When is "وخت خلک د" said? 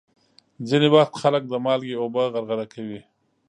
0.95-1.53